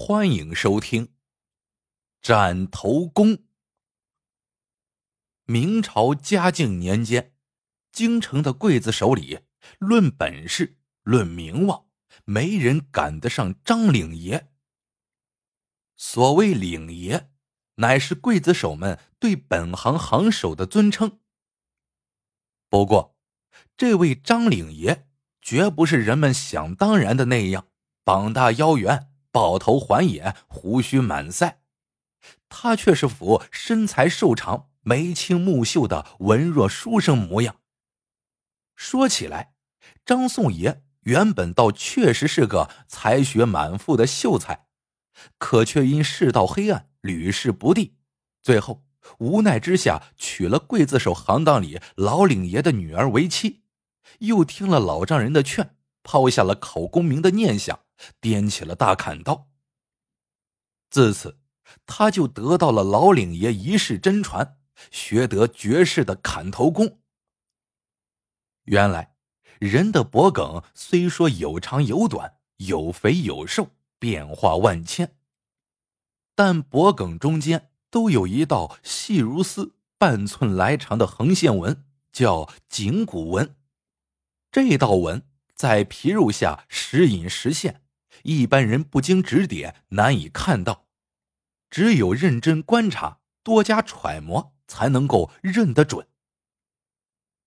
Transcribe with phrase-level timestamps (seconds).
[0.00, 1.06] 欢迎收听
[2.22, 3.30] 《斩头功》。
[5.44, 7.34] 明朝嘉靖年间，
[7.90, 9.40] 京城的刽子手里，
[9.80, 11.86] 论本事、论名望，
[12.24, 14.52] 没人赶得上张领爷。
[15.96, 17.32] 所谓领爷，
[17.74, 21.18] 乃是刽子手们对本行行首的尊称。
[22.70, 23.18] 不过，
[23.76, 25.08] 这位张领爷
[25.42, 27.66] 绝不是人们想当然的那样，
[28.04, 29.12] 膀大腰圆。
[29.30, 31.56] 抱头环眼，胡须满腮，
[32.48, 37.56] 他却是副身材瘦长、眉清目秀的文弱书生模样。
[38.74, 39.54] 说起来，
[40.04, 44.66] 张宋爷原本倒确实是个才学满腹的秀才，
[45.36, 47.96] 可却因世道黑暗，屡试不第，
[48.42, 48.84] 最后
[49.18, 53.62] 无奈之下娶了刽子手行当里老领爷的女儿为妻，
[54.20, 57.80] 又听了老丈人的劝，抛下了考功名的念想。
[58.20, 59.48] 掂起了大砍刀。
[60.90, 61.38] 自此，
[61.86, 64.58] 他就得到了老领爷一世真传，
[64.90, 67.00] 学得绝世的砍头功。
[68.64, 69.14] 原来，
[69.58, 75.16] 人的脖颈虽说有长有短，有肥有瘦，变化万千，
[76.34, 83.56] 但脖颈中间都有一道细如丝、半寸来长的横线纹，叫颈骨纹。
[84.50, 87.82] 这道纹在皮肉下时隐时现。
[88.28, 90.84] 一般人不经指点难以看到，
[91.70, 96.06] 只有认真观察、多加揣摩，才能够认得准。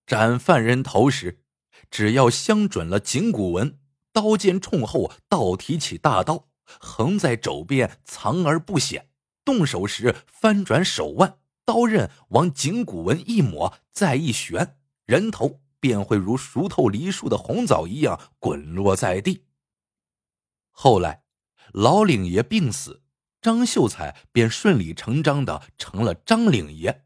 [0.08, 1.44] 斩犯人头时，
[1.92, 3.78] 只要相准了颈骨纹，
[4.12, 6.48] 刀尖冲后倒提起大刀，
[6.80, 9.04] 横在肘边藏而不显；
[9.46, 19.44] 动手时翻转手腕，刀刃往颈骨纹一抹，再一旋，人头便会如熟透梨树的红枣一样滚落在地。
[20.72, 21.24] 后来，
[21.74, 23.04] 老领爷病死，
[23.42, 27.06] 张秀才便顺理成章的成了张领爷。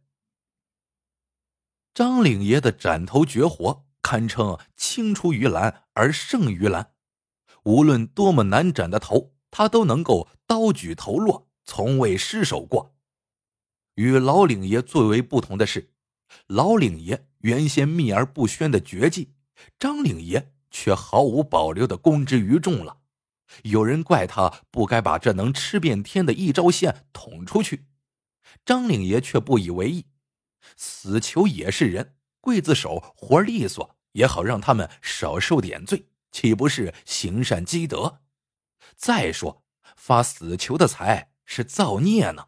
[1.93, 6.93] 张领爷的斩头绝活堪称青出于蓝而胜于蓝，
[7.63, 12.95] 无论多么难斩的头，他都能够刀举头落，从未失手过。
[13.95, 15.93] 与老领爷最为不同的是，
[16.47, 19.33] 老领爷原先秘而不宣的绝技，
[19.79, 22.97] 张领爷却毫无保留的公之于众了。
[23.63, 27.85] 有人怪他不该把这能吃遍天的一招线捅出去，
[28.65, 30.05] 张领爷却不以为意。
[30.75, 38.21] 死囚也是人，刽子手活利索，也好让他们少受点罪，岂不是行善积德？
[38.95, 39.63] 再说
[39.95, 42.47] 发死囚的财是造孽呢。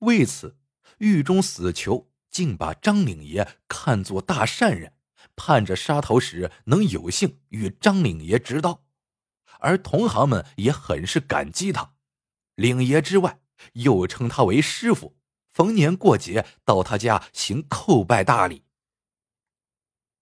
[0.00, 0.58] 为此，
[0.98, 4.94] 狱中死囚竟把张领爷看作大善人，
[5.36, 8.85] 盼着杀头时能有幸与张领爷执刀。
[9.60, 11.94] 而同行们也很是感激他，
[12.54, 13.40] 领爷之外，
[13.74, 15.16] 又称他为师傅，
[15.52, 18.64] 逢年过节到他家行叩拜大礼。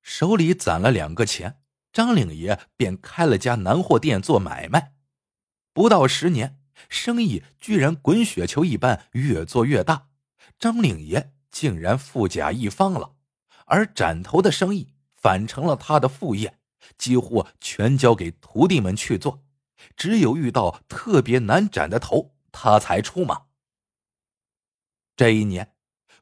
[0.02, 1.60] 手里攒了两个钱，
[1.92, 4.94] 张领爷便开了家南货店做买卖。
[5.72, 10.08] 不到十年，生意居然滚雪球一般越做越大，
[10.58, 13.14] 张领爷竟然富甲一方了，
[13.66, 16.58] 而斩头的生意反成了他的副业。
[16.98, 19.44] 几乎全交给徒弟们去做，
[19.96, 23.42] 只有遇到特别难斩的头，他才出马。
[25.16, 25.74] 这一年，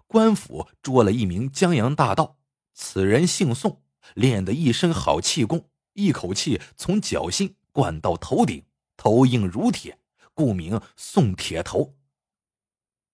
[0.06, 2.38] 官府捉了一名江洋大盗，
[2.74, 3.82] 此人姓宋，
[4.14, 9.98] 练得一身好气功，一口气从脚心灌到头顶，头硬如铁，
[10.34, 11.96] 故名宋铁头。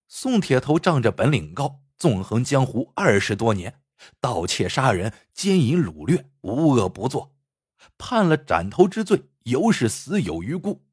[0.08, 3.80] 宋铁头仗着本领高，纵横江湖二十多年，
[4.20, 7.36] 盗窃杀人、奸淫掳掠，无恶不作。
[7.96, 10.84] 判了斩头之罪，犹是死有余辜。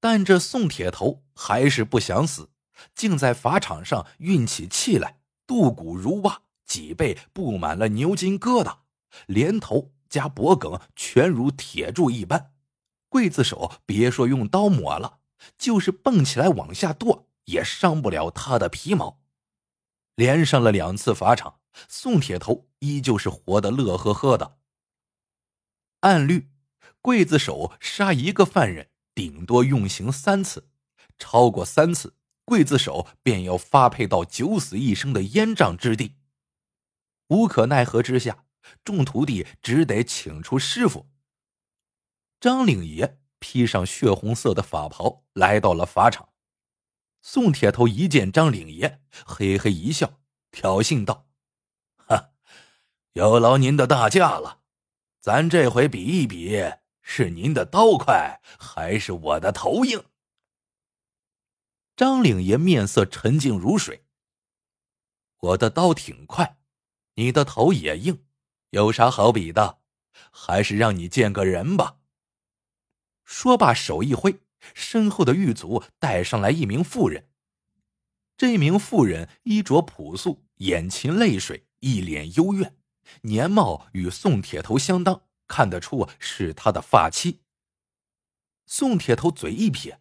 [0.00, 2.50] 但这宋铁头还是不想死，
[2.94, 8.78] 竟在法场上运起气来，肚骨如挖，脊背布满了牛筋疙瘩，
[9.26, 12.52] 连头加脖颈全如铁柱一般。
[13.10, 15.20] 刽子手别说用刀抹了，
[15.56, 19.20] 就是蹦起来往下剁，也伤不了他的皮毛。
[20.16, 24.58] 连上了两次法场，宋铁头依旧是活得乐呵呵的。
[26.04, 26.50] 按律，
[27.02, 30.68] 刽子手杀一个犯人，顶多用刑三次，
[31.18, 32.14] 超过三次，
[32.44, 36.16] 刽子手便要发配到九死一生的烟瘴之地。
[37.28, 38.44] 无可奈何之下，
[38.84, 41.08] 众徒弟只得请出师傅。
[42.38, 46.34] 张领爷披上血红色的法袍，来到了法场。
[47.22, 51.26] 宋铁头一见张领爷，嘿嘿一笑，挑衅道
[51.96, 52.32] ：“哈，
[53.14, 54.60] 有劳您的大驾了。”
[55.24, 56.60] 咱这回比一比，
[57.00, 60.04] 是您的刀快，还是我的头硬？
[61.96, 64.04] 张领爷面色沉静如水。
[65.38, 66.58] 我的刀挺快，
[67.14, 68.22] 你的头也硬，
[68.68, 69.78] 有啥好比的？
[70.30, 72.00] 还是让你见个人吧。
[73.24, 74.40] 说罢，手一挥，
[74.74, 77.30] 身后的狱卒带上来一名妇人。
[78.36, 82.76] 这名妇人衣着朴素，眼噙泪水，一脸幽怨，
[83.22, 87.40] 年貌与宋铁头相当，看得出是他的发妻。
[88.66, 90.00] 宋铁头嘴一撇：“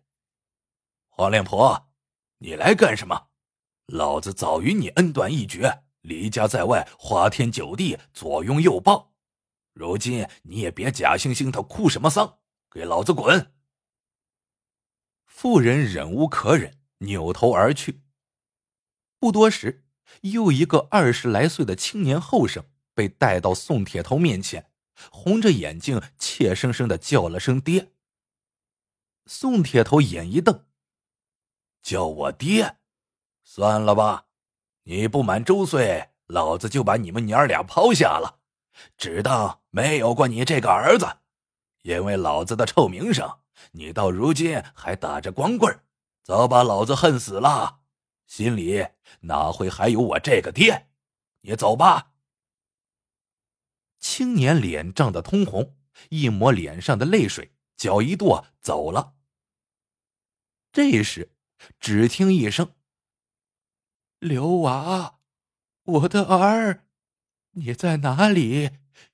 [1.09, 1.91] 黄脸婆，
[2.39, 3.27] 你来干什么？
[3.88, 9.13] 老子早与你恩断义绝，离家在外，花天酒地，左拥右抱。
[9.73, 12.39] 如今你也别假惺惺的哭什么丧，
[12.71, 13.53] 给老子滚！”
[15.27, 18.01] 妇人忍无可忍，扭头而去。
[19.19, 19.85] 不多时，
[20.21, 24.72] 又一个二十来岁的青年后生被带到宋铁头面前，
[25.12, 27.92] 红着眼睛，怯生生的叫了声“爹”。
[29.25, 30.66] 宋铁头眼一瞪
[31.81, 32.78] ：“叫我爹？
[33.44, 34.25] 算了吧，
[34.84, 38.40] 你不满周岁，老子就把你们娘俩抛下了，
[38.98, 41.06] 只当没有过你这个儿子。
[41.81, 43.40] 因为老子的臭名声，
[43.72, 45.80] 你到如今还打着光棍，
[46.24, 47.81] 早把老子恨死了。”
[48.25, 48.88] 心里
[49.19, 50.88] 哪会还有我这个爹？
[51.42, 52.12] 你走吧。
[54.03, 55.77] 青年脸涨得通红，
[56.09, 59.15] 一抹脸上的泪水，脚一跺走了。
[60.73, 61.31] 这时，
[61.79, 62.75] 只听一声
[64.19, 65.19] ：“刘娃，
[65.83, 66.85] 我的儿，
[67.51, 68.71] 你在哪里？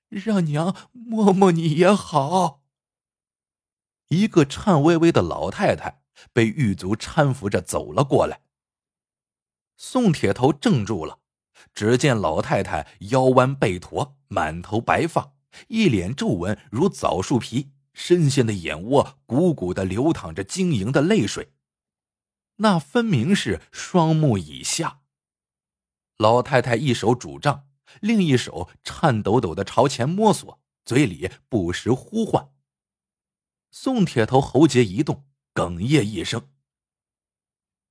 [0.08, 2.64] 让娘摸摸你也好。”
[4.10, 6.02] 一个颤巍巍的老太太
[6.34, 8.42] 被狱卒搀扶着走了过来。
[9.78, 11.20] 宋铁头怔住了，
[11.74, 15.34] 只见老太太腰弯背驼，满头白发，
[15.68, 21.54] 一脸皱纹如枣树皮，深陷的眼窝鼓鼓的流淌着晶莹的泪水，
[22.58, 25.02] 那分明是双目以下。
[26.18, 27.68] 老太太一手拄杖，
[28.02, 32.50] 另一手颤抖抖的朝前摸索，嘴里不时呼唤。
[33.72, 36.50] 宋铁头喉结一动，哽咽一声：“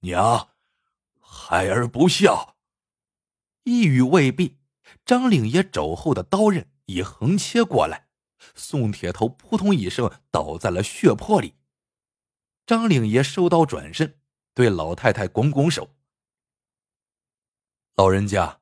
[0.01, 0.51] 娘。”
[1.21, 2.58] 孩儿不孝。
[3.69, 4.57] 一语未毕，
[5.05, 8.09] 张领爷肘后的刀刃已横切过来，
[8.55, 11.53] 宋铁头扑通一声倒在了血泊里。
[12.65, 14.19] 张领爷收刀转身，
[14.55, 15.91] 对老太太拱拱手
[17.97, 18.61] ：“老人家，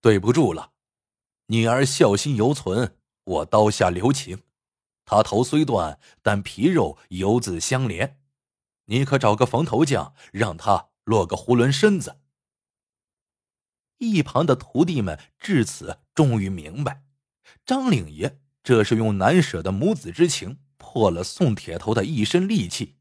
[0.00, 0.72] 对不住了，
[1.46, 4.42] 女儿孝心犹存，我刀下留情。
[5.04, 8.20] 他头虽断，但皮肉犹自相连。
[8.86, 12.20] 你可找个缝头匠，让他。”落个囫囵身子。
[13.98, 17.04] 一旁的徒弟们至此终于明白，
[17.64, 22.96] 张领爷这是用难舍的母子之情破了宋铁头的一身戾气。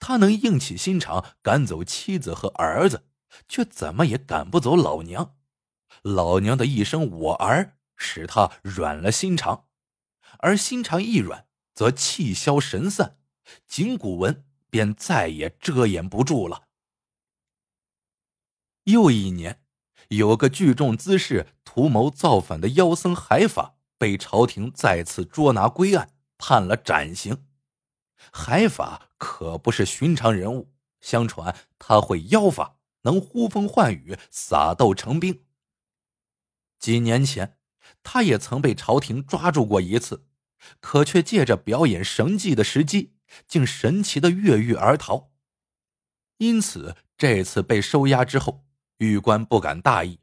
[0.00, 3.06] 他能硬起心肠赶走妻子和儿子，
[3.48, 5.36] 却怎么也赶不走老娘。
[6.02, 9.68] 老娘的一声“我儿”使他软了心肠，
[10.40, 13.18] 而心肠一软，则气消神散，
[13.66, 16.64] 紧骨纹便再也遮掩不住了。
[18.84, 19.62] 又一年，
[20.08, 27.44] 有个聚众滋事、图谋造反的妖僧海法被朝廷再次捉拿归案，判了斩刑。
[28.32, 35.44] 海法可不是寻常人物，相传他会妖法，能呼风唤雨、撒豆成兵。
[36.78, 37.58] 几年前，
[38.02, 40.26] 他也曾被朝廷抓住过一次，
[40.80, 43.14] 可却借着表演神迹的时机，
[43.46, 45.30] 竟神奇的越狱而逃。
[46.38, 48.64] 因此，这次被收押之后。
[48.98, 50.20] 狱官不敢大意，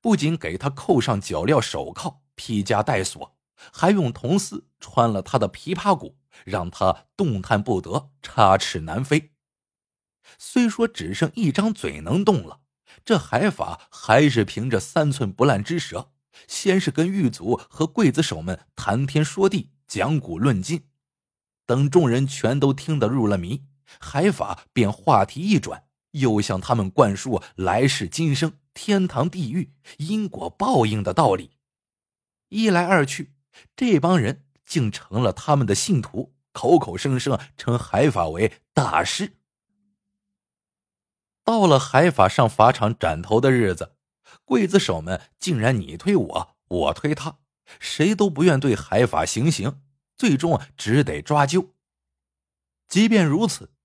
[0.00, 3.36] 不仅给他扣上脚镣手铐、披枷带锁，
[3.72, 9.32] 还用铜丝穿了他的琵琶骨，让他动弹不得，插翅难飞。
[10.38, 12.60] 虽说只剩一张嘴能动了，
[13.04, 16.10] 这海法还是凭着三寸不烂之舌，
[16.48, 20.88] 先是跟狱卒和刽子手们谈天说地、讲古论今，
[21.64, 23.62] 等众人全都听得入了迷，
[24.00, 25.84] 海法便话题一转。
[26.18, 31.52] 又向他们灌输来世今生、天堂地狱、因果报应的道理。
[32.48, 33.34] 一来二去，
[33.74, 39.36] 这帮人竟成了他们的信徒，口口声声称海法为大师。
[41.44, 43.96] 到了海法上法场斩头的日子，
[44.46, 47.38] 刽子手们竟然你推我，我推他，
[47.78, 49.80] 谁都不愿对海法行刑，
[50.16, 51.70] 最终只得抓阄。
[52.88, 53.75] 即便如此。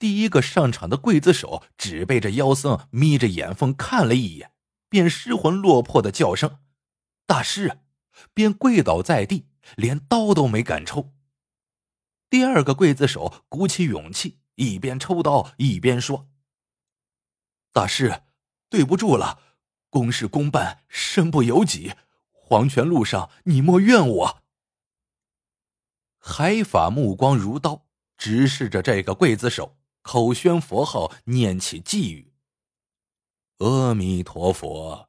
[0.00, 4.50] 第一个上场的刽子手只被这妖僧眯着眼缝看了一眼，
[4.88, 6.58] 便失魂落魄的叫声
[7.28, 7.82] “大师”，
[8.32, 11.12] 便跪倒在地，连刀都没敢抽。
[12.30, 16.30] 第二个刽子手鼓起勇气，一边抽刀一边说
[17.70, 18.22] ：“大师，
[18.70, 19.38] 对不住了，
[19.90, 21.92] 公事公办，身不由己。
[22.32, 24.42] 黄泉路上，你莫怨我。”
[26.18, 32.32] 海法目光如刀，直视着这个刽子手，口宣佛号，念起偈语
[33.58, 35.08] ：“阿弥陀佛，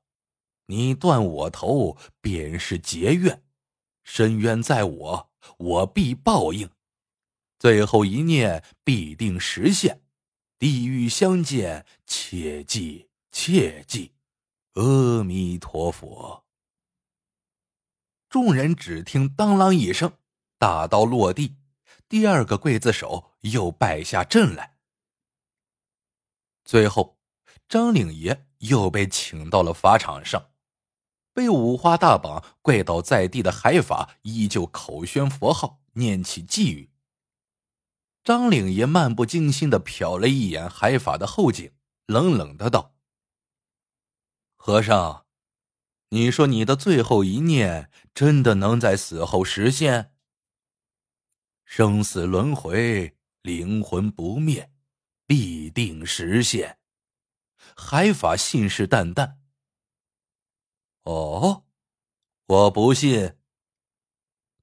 [0.65, 3.43] 你断我头，便是结怨，
[4.03, 6.69] 深渊在我，我必报应。”
[7.57, 10.01] 最后一念必定实现，
[10.57, 14.13] 地狱相见，切记切记，
[14.73, 16.43] 阿弥陀佛。
[18.29, 20.13] 众人只听当啷一声，
[20.57, 21.55] 大刀落地，
[22.09, 24.77] 第二个刽子手又败下阵来。
[26.63, 27.17] 最后，
[27.67, 30.51] 张领爷又被请到了法场上，
[31.33, 36.91] 被五花大绑跪倒在地的海法依旧口宣佛号，念起偈语。
[38.23, 41.73] 张领爷漫不经心的瞟了一眼海法的后颈，
[42.05, 42.93] 冷冷的道
[44.55, 45.25] ：“和尚，
[46.09, 50.13] 你说你的最后一念真的能在死后实现？
[51.65, 54.70] 生死轮回，灵魂不灭，
[55.31, 56.77] 必定实现。”
[57.77, 59.37] 海法信誓旦旦
[61.03, 61.63] ：“哦，
[62.47, 63.37] 我不信，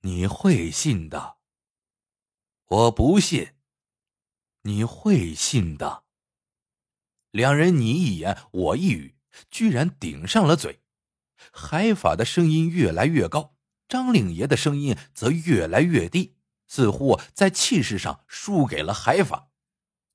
[0.03, 1.39] 你会信的。”
[2.69, 3.55] 我不信，
[4.65, 6.05] 你会信的。
[7.31, 9.17] 两人你一言我一语，
[9.51, 10.83] 居然顶上了嘴。
[11.51, 13.57] 海法的声音越来越高，
[13.89, 19.48] 张令爷的声音则越来越低，似乎在气势上输给了海法。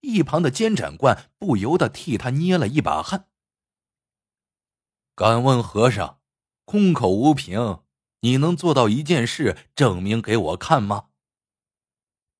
[0.03, 3.29] 一旁的监斩官不由得替他捏了一把汗。
[5.15, 6.19] 敢问和尚，
[6.65, 7.83] 空口无凭，
[8.19, 11.09] 你能做到一件事，证明给我看吗？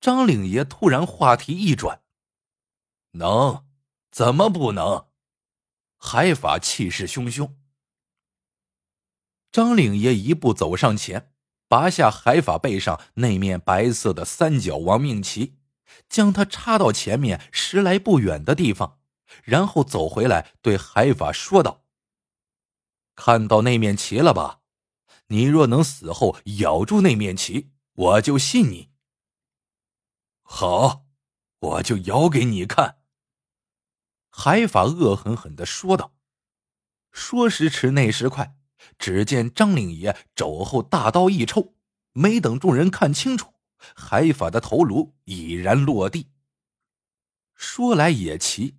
[0.00, 2.02] 张领爷突然话题一转
[3.12, 3.64] ：“能，
[4.10, 5.06] 怎么不能？”
[5.96, 7.54] 海法气势汹汹。
[9.50, 11.32] 张领爷一步走上前，
[11.66, 15.56] 拔下海法背上那面白色的三角亡命旗，
[16.08, 18.98] 将它插到前面十来步远的地方，
[19.42, 21.84] 然后走回来对海法说道
[23.16, 24.60] ：“看到那面旗了吧？
[25.28, 28.90] 你若能死后咬住那面旗，我就信你。”
[30.42, 31.06] 好，
[31.58, 32.98] 我就咬给你看。”
[34.30, 36.12] 海法恶狠狠的说道。
[37.12, 38.56] 说时迟，那时快，
[38.98, 41.76] 只见张令爷肘后大刀一抽，
[42.12, 43.53] 没等众人看清楚，
[43.94, 46.30] 海法的头颅已然落地。
[47.54, 48.78] 说来也奇，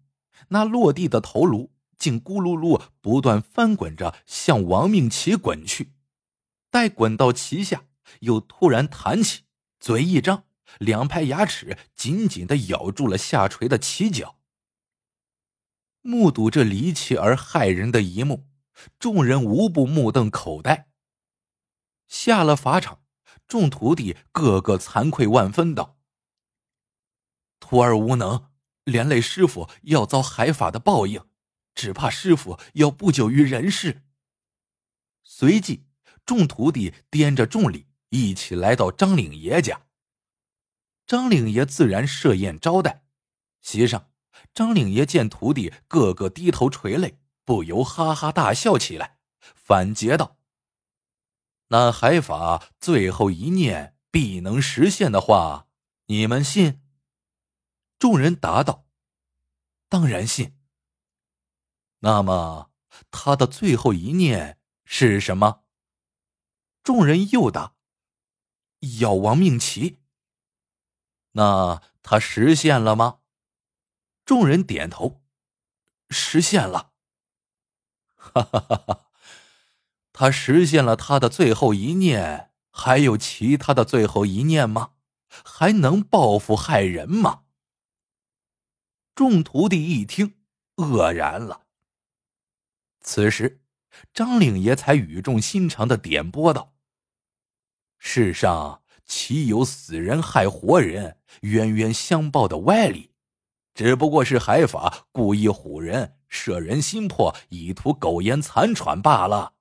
[0.49, 5.93] 那落地的头颅竟咕噜噜不断翻滚着向亡命旗滚去，
[6.69, 7.85] 待滚到旗下，
[8.19, 9.43] 又突然弹起，
[9.79, 10.43] 嘴一张。
[10.79, 14.39] 两排牙齿紧紧的咬住了下垂的旗角。
[16.01, 18.47] 目睹这离奇而骇人的一幕，
[18.99, 20.89] 众人无不目瞪口呆。
[22.07, 23.04] 下了法场，
[23.47, 25.97] 众徒弟个个惭愧万分，道
[27.59, 28.49] ：“徒儿无能，
[28.83, 31.23] 连累师傅要遭海法的报应，
[31.73, 34.03] 只怕师傅要不久于人世。”
[35.23, 35.85] 随即，
[36.25, 39.81] 众徒弟掂着重礼，一起来到张领爷家。
[41.05, 43.03] 张领爷自然设宴招待，
[43.61, 44.09] 席上，
[44.53, 50.34] 张领爷见徒弟个个低头垂泪，不由哈哈大笑起来，反诘道
[51.75, 55.67] ：“那海法最后一念必能实现的话，
[56.05, 56.81] 你们信？”
[57.99, 58.85] 众人答道
[59.89, 60.57] ：“当然信。”
[61.99, 62.71] 那么
[63.11, 65.65] 他的最后一念是什么？
[66.81, 67.75] 众人又答
[69.01, 69.99] ：“要亡命旗。”
[71.35, 73.19] 那他实现了吗？
[74.23, 75.21] 众人点头，
[76.09, 76.93] 实现了。
[78.15, 79.04] 哈哈哈哈！
[80.17, 84.91] 他实现了他的最后一念，还有其他的最后一念吗？
[85.43, 87.41] 还能报复害人吗？
[89.13, 90.35] 众徒弟一听，
[90.77, 91.63] 愕然了。
[93.01, 93.59] 此时，
[94.13, 96.73] 张令爷才语重心长的点拨道
[97.99, 103.11] ：“世上。”岂有死人害活人、冤冤相报的歪理？
[103.75, 109.54] 只不过是海法故意唬人、摄人心魄，以图苟延残喘罢了。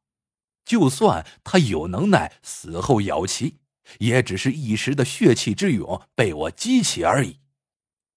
[0.65, 3.59] 就算他有能耐，死后咬旗，
[3.99, 7.41] 也只是一时的血气之勇被我激起而已。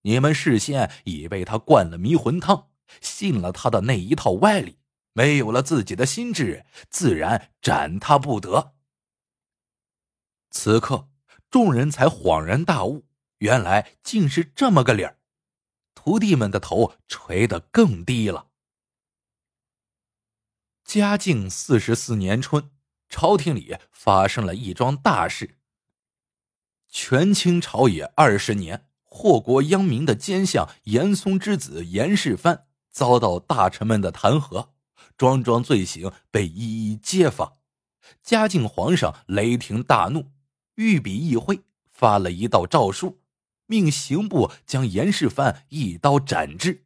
[0.01, 2.69] 你们事先已被他灌了迷魂汤，
[3.01, 4.77] 信了他的那一套歪理，
[5.13, 8.73] 没有了自己的心智，自然斩他不得。
[10.49, 11.09] 此刻。
[11.49, 13.05] 众人才恍然大悟，
[13.37, 15.17] 原来竟是这么个理儿，
[15.95, 18.49] 徒弟们的头垂得更低了。
[20.87, 22.71] 嘉靖四十四年春，
[23.09, 25.57] 朝廷里发生了一桩大事。
[26.87, 34.69] 权倾朝野二十年、祸国殃民的奸相严嵩之子严世蕃遭到大臣们的弹劾，
[35.17, 37.57] 桩桩罪行被一一揭发。
[38.23, 40.31] 嘉靖皇上雷霆大怒，
[40.75, 41.59] 御笔一挥，
[41.91, 43.19] 发了一道诏书。
[43.65, 46.85] 命刑部将严世蕃一刀斩之，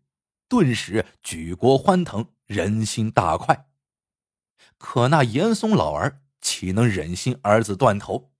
[0.49, 3.67] 顿时举国欢腾，人心大快。
[4.77, 8.31] 可那严嵩老儿岂能忍心儿子断头？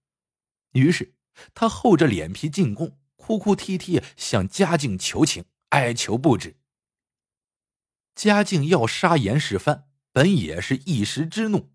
[0.74, 1.16] 于是
[1.54, 6.58] 他厚着脸皮进宫，哭哭啼啼向嘉靖求情，哀求不止。
[8.16, 11.72] 嘉靖要杀严世蕃，本也是一时之怒，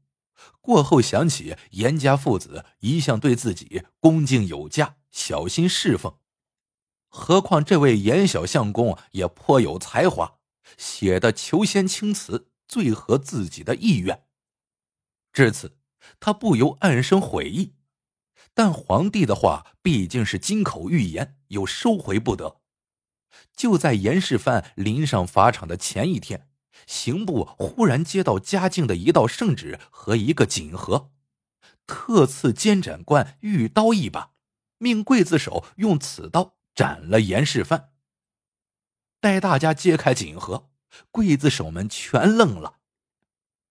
[0.60, 6.18] 过后想起严家父子一向对自己恭敬有加，小心侍奉。
[7.08, 10.38] 何况这位严小相公也颇有才华，
[10.76, 14.25] 写的求仙青词最合自己的意愿。
[15.36, 15.76] 至此，
[16.18, 17.74] 他不由暗生悔意。
[18.54, 22.62] 但皇帝的话毕竟是金口玉言，又收回不得。
[23.54, 26.48] 就在严世蕃临上法场的前一天，
[26.86, 31.10] 刑部忽然接到嘉靖的一道圣旨和一个锦盒，
[31.86, 34.30] 特赐监斩官玉刀一把，
[34.78, 36.56] 命刽子手用此刀。
[36.74, 37.90] 斩了严世蕃。
[39.20, 40.70] 待大家揭开锦盒，
[41.12, 42.78] 刽子手们全愣了。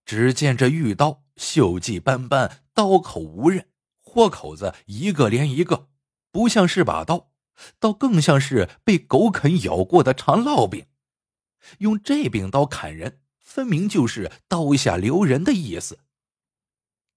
[0.04, 3.68] 只见这玉刀锈迹斑斑，刀口无刃，
[4.00, 5.88] 豁口子一个连一个，
[6.30, 7.30] 不像是把刀，
[7.78, 10.86] 倒更像是被狗啃咬过的长烙饼。
[11.78, 15.98] 用这柄刀砍人，分明就是刀下留人的意思。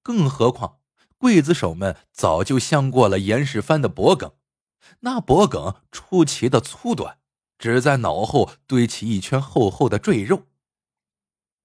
[0.01, 0.79] 更何况，
[1.19, 4.31] 刽子手们早就相过了严世蕃的脖颈。
[5.01, 7.19] 那脖颈出奇的粗短，
[7.57, 10.47] 只在脑后堆起一圈厚厚的赘肉。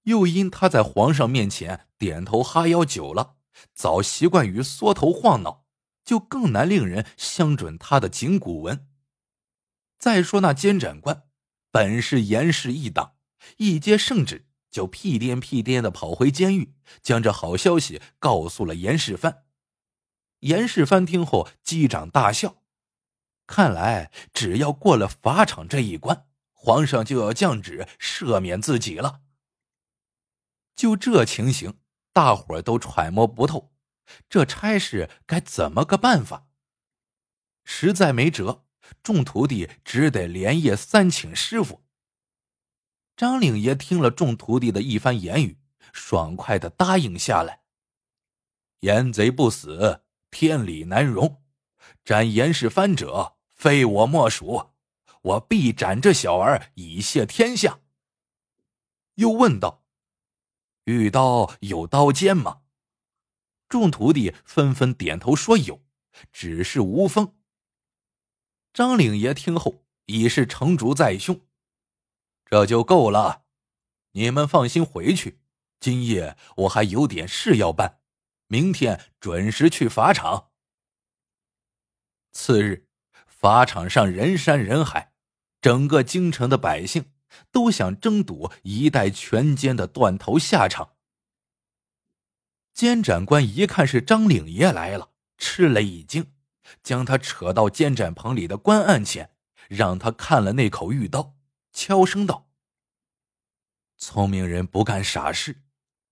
[0.05, 3.35] 又因他在皇上面前点头哈腰久了，
[3.73, 5.65] 早习惯于缩头晃脑，
[6.03, 8.87] 就更难令人相准他的颈骨纹。
[9.97, 11.23] 再说那监斩官，
[11.71, 13.13] 本是严氏一党，
[13.57, 19.43] 一接圣旨就屁颠屁颠的跑回监狱，将这好消息告诉了严世蕃。
[20.41, 22.57] 严世蕃听后击掌大笑。
[23.47, 29.21] 看来，只要过了法场这一关，皇上就要降旨赦免自己了。
[30.75, 31.79] 就这情形，
[32.11, 33.73] 大伙儿都揣摩不透，
[34.27, 36.47] 这差事该怎么个办法？
[37.63, 38.65] 实在没辙，
[39.01, 41.83] 众徒弟只得连夜三请师傅。
[43.15, 45.57] 张领爷听了众徒弟的一番言语，
[45.93, 47.61] 爽快的答应下来
[48.81, 51.41] ：“严贼不死，天理难容，
[52.03, 54.71] 斩严世蕃者。”非我莫属，
[55.21, 57.79] 我必斩这小儿以谢天下。
[59.15, 59.84] 又问道
[60.85, 62.61] ：“玉刀有刀尖吗？”
[63.69, 65.83] 众徒弟纷纷点头说有，
[66.31, 67.35] 只是无锋。
[68.73, 71.41] 张领爷听后已是成竹在胸，
[72.45, 73.45] 这就够了。
[74.11, 75.41] 你们放心回去，
[75.79, 78.01] 今夜我还有点事要办，
[78.47, 80.51] 明天准时去法场。
[82.31, 82.87] 次日。
[83.27, 85.13] 法场上人山人海，
[85.61, 87.11] 整个京城的百姓
[87.51, 90.93] 都想争夺一代权奸的断头下场。
[92.73, 96.33] 监斩官一看是张领爷来了，吃了一惊，
[96.83, 99.31] 将他扯到监斩棚里的官案前，
[99.69, 101.35] 让他看了那口玉刀，
[101.71, 102.49] 悄声道
[103.97, 105.63] ：“聪明人不干傻事，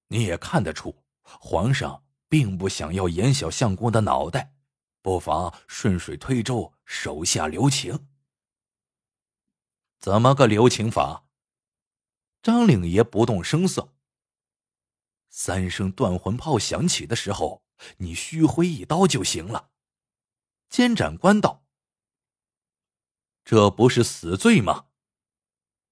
[0.07, 4.53] 你也看得出，皇上并不想要严小相公的脑袋。”
[5.03, 8.07] 不妨顺水推舟，手下留情。
[10.03, 11.23] 怎么个留情法？
[12.41, 13.93] 张领爷不动声色。
[15.29, 17.63] 三声断魂炮响起的时候，
[17.99, 19.69] 你虚挥一刀就行了。
[20.67, 21.63] 监斩官道
[23.45, 24.87] ：“这不是死罪吗？”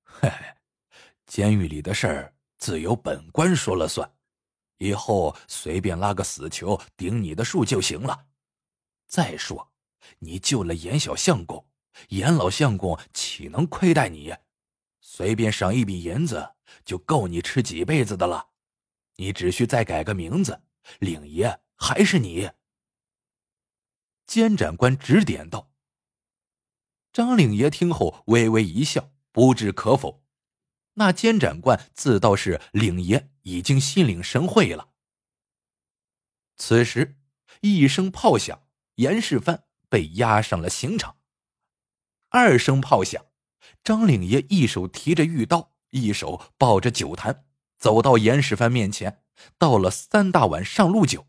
[0.03, 0.57] 嘿嘿，
[1.25, 4.13] 监狱里的事儿自有本官说了算，
[4.79, 8.27] 以后随便拉个死囚顶你的数就行了。
[9.07, 9.71] 再说，
[10.19, 11.65] 你救了严小相公，
[12.09, 14.35] 严老相公岂能亏待你？
[14.99, 18.49] 随便赏一笔银子，就够你吃几辈子的了。
[19.17, 20.61] 你只需再改个名字，
[20.99, 22.49] 领爷还是你。
[24.25, 25.71] 监斩官指点道。
[27.11, 30.23] 张领爷听后微微一笑，不置可否。
[30.93, 34.91] 那监斩官自道是领爷已经心领神会了。
[36.55, 37.19] 此时，
[37.61, 38.67] 一声炮响。
[38.95, 41.17] 严世蕃被押上了刑场，
[42.33, 43.25] 二声炮响，
[43.83, 47.43] 张领爷一手提着玉刀，一手抱着酒坛，
[47.77, 49.21] 走到严世蕃面前，
[49.57, 51.27] 倒了三大碗上路酒。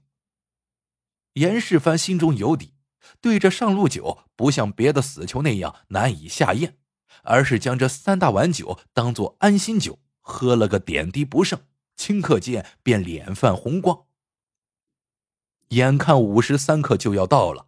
[1.33, 2.75] 严世蕃心中有底，
[3.21, 6.79] 对这上路酒不像别的死囚那样难以下咽，
[7.25, 14.05] 而是将这三大碗酒当做安心酒，喝了个点滴不剩，顷刻间便脸泛红光。
[15.71, 17.67] 眼看午时三刻就要到了，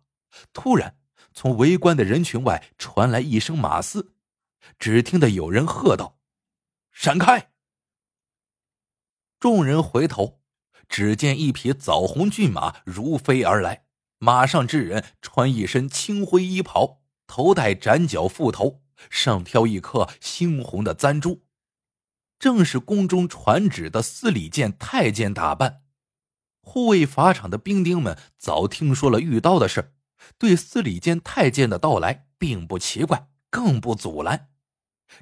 [0.53, 0.97] 突然。
[1.35, 4.15] 从围观的人群外传来一声马嘶，
[4.79, 6.19] 只听得有人喝道
[6.93, 7.51] ：“闪开！”
[9.41, 10.41] 众人回头，
[10.89, 13.85] 只见一匹枣红骏马如飞而来，
[14.19, 21.45] 马上之人穿一身青灰衣袍，头戴斩角覆头，上挑一颗猩红的簪珠，
[22.39, 25.83] 正是宫中传旨的司礼监太监打扮。
[26.63, 29.93] 护卫法场的兵丁们早听说了遇刀的事
[30.39, 34.51] 对司礼监太监的到来并不奇怪，更不阻拦。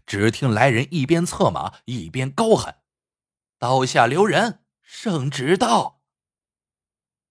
[0.07, 2.83] 只听来人一边策马一边高喊
[3.59, 6.01] ：“刀下留人，圣旨到！”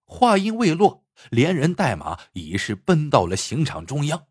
[0.04, 4.26] 话音未落，连人带马已是奔到了刑场中央。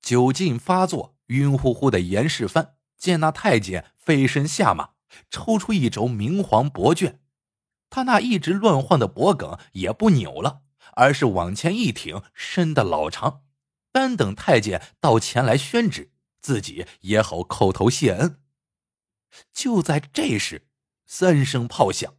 [0.00, 4.90] 酒劲发作，晕乎乎的严世蕃见那太监飞身下马，
[5.28, 7.18] 抽出一轴明黄帛绢，
[7.90, 10.62] 他那一直乱晃的脖梗也不扭了。
[10.94, 13.42] 而是往前一挺，伸得老长，
[13.92, 18.42] 单等太监到前来宣旨，自己也好叩头谢恩。
[19.52, 20.68] 就在这时，
[21.06, 22.14] 三声炮响，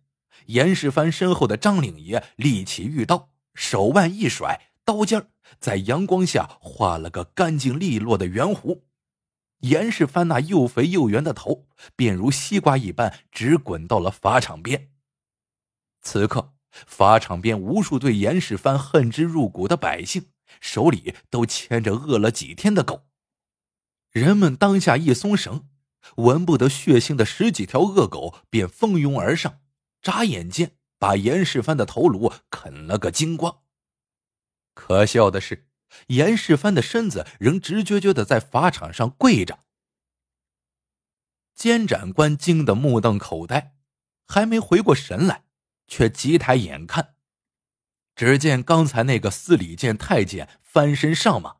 [0.48, 5.28] 严世蕃身后的张领爷立起玉刀，手腕一甩，刀尖
[5.60, 8.84] 在阳光下画了个干净利落的圆弧。
[9.60, 14.92] 严世蕃那又肥又圆的头，便如西瓜一般，直滚到了法场边。
[16.02, 16.54] 此刻。
[16.72, 23.08] 法场边，无数对严世蕃恨之入骨的百姓，手里都牵着饿了几天的狗。
[24.12, 25.70] 人们当下一松绳，
[26.18, 29.60] 闻不得血腥的十几条恶狗便蜂拥而上，
[30.02, 33.62] 眨眼间把严世蕃的头颅啃了个精光。
[34.74, 35.68] 可笑的是，
[36.08, 39.60] 严世蕃的身子仍直撅撅的在法场上跪着。
[41.54, 43.76] 监斩官惊得目瞪口呆，
[44.26, 45.44] 还没回过神来。
[45.92, 47.16] 却急抬眼看，
[48.16, 51.58] 只见刚才那个司礼监太监翻身上马，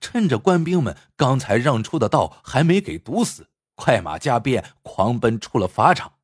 [0.00, 6.14] 趁着官兵们刚才让出的道还没给堵死，快马加鞭狂奔出了法场。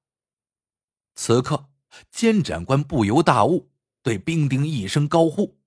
[1.15, 1.69] 此刻，
[2.11, 3.71] 监斩官不由大悟，
[4.03, 5.61] 对兵丁一声高呼：“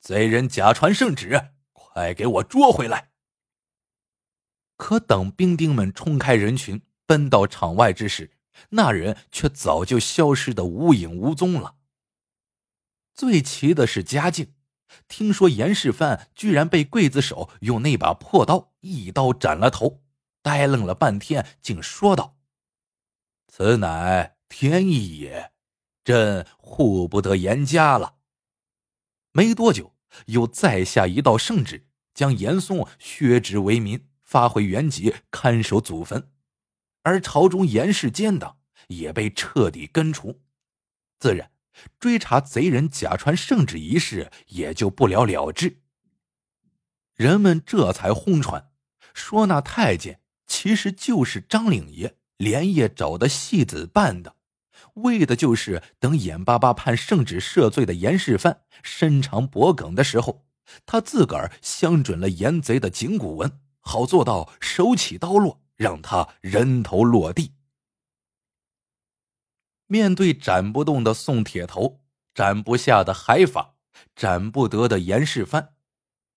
[0.00, 3.10] 贼人假传圣旨，快给我捉回来！”
[4.78, 8.38] 可等兵丁们冲开人群，奔到场外之时，
[8.70, 11.76] 那人却早就消失的无影无踪了。
[13.14, 14.54] 最奇的是嘉靖，
[15.08, 20.02] 听说严世蕃居然被刽子手用那把破刀一刀斩了头，
[20.42, 22.36] 呆愣了半天，竟说道
[23.48, 25.52] ：“此乃天意也，
[26.04, 28.16] 朕护不得严家了。”
[29.32, 29.94] 没多久，
[30.26, 36.30] 又再下一道圣旨，将严嵩削职为民，发回原籍看守祖坟。
[37.02, 40.40] 而朝中严氏奸党也被彻底根除，
[41.18, 41.50] 自然
[41.98, 45.78] 追查贼人假传圣旨一事也就不了了之。
[47.14, 48.70] 人们这才轰传，
[49.14, 54.36] 说那太监其实就是张领爷连夜找的戏子扮的，
[54.94, 60.44] 为的就是等眼巴巴判圣旨赦罪的严世蕃伸长脖梗的时候，
[60.86, 65.61] 他自个儿相准了严贼的颈骨纹，好做到手起刀落。
[65.82, 67.54] 让他人头落地。
[69.88, 72.00] 面对斩不动的宋铁头，
[72.32, 73.74] 斩不下的海法，
[74.14, 75.74] 斩不得的严世蕃，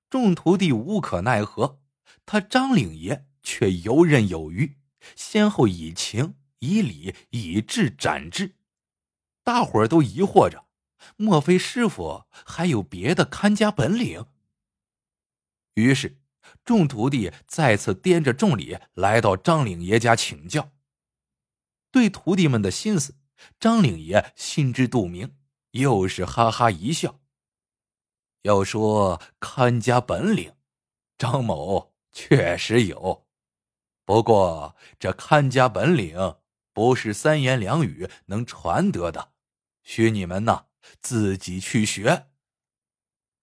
[0.10, 1.80] 众徒弟无可奈何。
[2.26, 4.80] 他张领爷却游刃有余，
[5.16, 8.56] 先后以情、以理、以智斩之。
[9.44, 10.66] 大伙儿都疑惑着：
[11.18, 14.26] 莫非师傅还有别的看家本领？
[15.76, 16.25] 于是。
[16.66, 20.72] 众徒弟再次掂着重礼来到张领爷家请教。
[21.92, 23.16] 对徒弟们的心思，
[23.60, 25.38] 张领爷心知肚明，
[25.72, 27.22] 又是哈哈一笑。
[28.42, 30.56] 要说看家本领，
[31.18, 33.28] 张某确实有，
[34.04, 36.38] 不过这看家本领
[36.74, 39.34] 不是三言两语能传得的，
[39.84, 40.66] 需你们呐
[41.00, 42.28] 自己去学。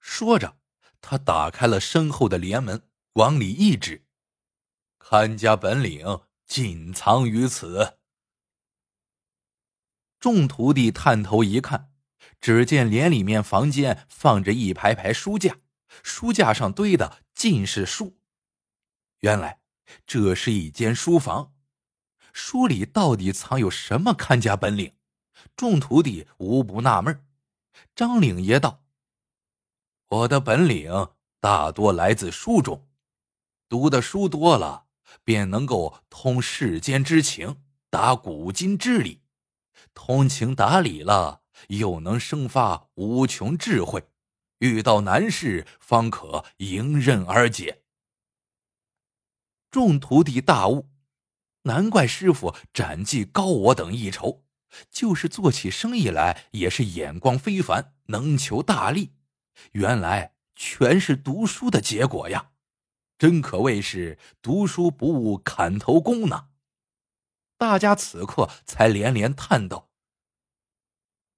[0.01, 0.57] 说着，
[1.01, 2.83] 他打开了身后的帘门。
[3.15, 4.07] 往里一指，
[4.99, 7.99] 看家本领尽藏于此。
[10.19, 11.93] 众徒弟探头一看，
[12.41, 15.59] 只见帘里面房间放着一排排书架，
[16.03, 18.19] 书架上堆的尽是书。
[19.21, 19.61] 原来
[20.07, 21.55] 这是一间书房，
[22.33, 24.97] 书里到底藏有什么看家本领？
[25.55, 27.27] 众徒弟无不纳闷。
[27.95, 28.83] 张领爷道
[30.09, 31.09] ：“我的本领
[31.41, 32.89] 大多来自书中，
[33.73, 34.85] 读的书多了，
[35.25, 39.23] 便能够通世间之情，达古今之理。
[39.95, 44.05] 通情达理了，又能生发无穷智慧。
[44.59, 47.81] 遇到难事，方可迎刃而解。”
[49.73, 50.91] 众徒弟大悟，
[51.63, 54.45] 难怪师傅斩技高我等一筹。
[54.91, 59.15] 就是做起生意来也是眼光非凡，能求大利。
[59.71, 62.51] 原来全是读书的结果呀！
[63.19, 66.49] 真可谓是读书不误砍头功呢。
[67.57, 69.91] 大家此刻才连连叹道：“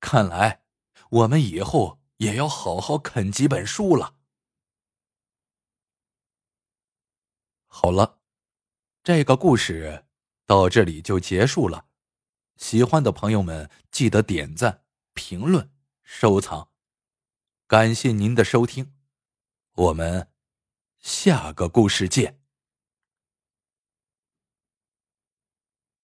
[0.00, 0.64] 看来
[1.10, 4.16] 我们以后也要好好啃几本书了。”
[7.66, 8.20] 好了，
[9.02, 10.06] 这个故事
[10.46, 11.86] 到这里就结束了。
[12.56, 15.70] 喜欢的朋友们，记得点赞、评论、
[16.02, 16.70] 收藏，
[17.66, 18.94] 感谢您的收听，
[19.72, 20.30] 我们
[21.04, 22.43] 下个故事见。